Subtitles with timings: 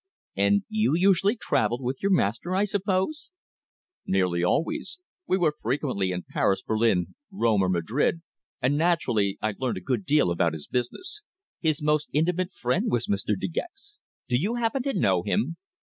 [0.35, 3.29] "And you usually travelled with your master, I suppose?"
[4.07, 4.97] "Nearly always.
[5.27, 8.23] We were frequently in Paris, Berlin, Rome, or Madrid,
[8.63, 11.21] and naturally I learnt a good deal about his business.
[11.59, 13.39] His most intimate friend was Mr.
[13.39, 13.99] De Gex.
[14.27, 15.57] Do you happen to know him?"